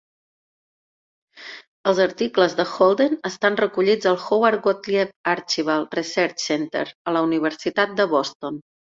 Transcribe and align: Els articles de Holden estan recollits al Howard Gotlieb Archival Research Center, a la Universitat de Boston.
Els 1.89 1.99
articles 2.05 2.55
de 2.59 2.63
Holden 2.69 3.11
estan 3.29 3.59
recollits 3.59 4.09
al 4.11 4.17
Howard 4.27 4.63
Gotlieb 4.67 5.11
Archival 5.33 5.85
Research 5.97 6.41
Center, 6.45 6.83
a 7.11 7.13
la 7.17 7.21
Universitat 7.27 7.93
de 8.01 8.09
Boston. 8.15 8.59